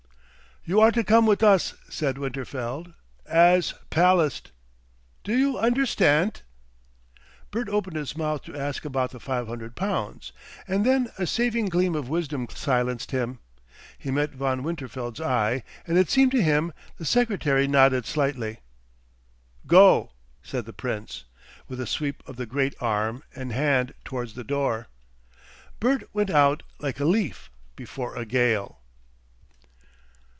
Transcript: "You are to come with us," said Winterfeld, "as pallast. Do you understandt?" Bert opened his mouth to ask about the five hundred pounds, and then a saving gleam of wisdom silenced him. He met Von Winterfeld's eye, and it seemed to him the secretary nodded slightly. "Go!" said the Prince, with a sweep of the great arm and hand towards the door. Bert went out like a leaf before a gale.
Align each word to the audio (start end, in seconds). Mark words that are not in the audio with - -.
"You 0.63 0.79
are 0.79 0.91
to 0.91 1.03
come 1.03 1.25
with 1.25 1.41
us," 1.41 1.73
said 1.89 2.19
Winterfeld, 2.19 2.93
"as 3.25 3.73
pallast. 3.89 4.51
Do 5.23 5.35
you 5.35 5.57
understandt?" 5.57 6.43
Bert 7.49 7.67
opened 7.67 7.95
his 7.95 8.15
mouth 8.15 8.43
to 8.43 8.55
ask 8.55 8.85
about 8.85 9.09
the 9.09 9.19
five 9.19 9.47
hundred 9.47 9.75
pounds, 9.75 10.31
and 10.67 10.85
then 10.85 11.09
a 11.17 11.25
saving 11.25 11.65
gleam 11.65 11.95
of 11.95 12.09
wisdom 12.09 12.45
silenced 12.53 13.09
him. 13.09 13.39
He 13.97 14.11
met 14.11 14.33
Von 14.35 14.61
Winterfeld's 14.61 15.19
eye, 15.19 15.63
and 15.87 15.97
it 15.97 16.11
seemed 16.11 16.31
to 16.33 16.43
him 16.43 16.73
the 16.97 17.05
secretary 17.05 17.67
nodded 17.67 18.05
slightly. 18.05 18.59
"Go!" 19.65 20.11
said 20.43 20.65
the 20.67 20.73
Prince, 20.73 21.23
with 21.67 21.81
a 21.81 21.87
sweep 21.87 22.21
of 22.29 22.35
the 22.35 22.45
great 22.45 22.75
arm 22.79 23.23
and 23.35 23.51
hand 23.51 23.95
towards 24.05 24.35
the 24.35 24.43
door. 24.43 24.89
Bert 25.79 26.07
went 26.13 26.29
out 26.29 26.61
like 26.79 26.99
a 26.99 27.05
leaf 27.05 27.49
before 27.75 28.15
a 28.15 28.27
gale. 28.27 28.77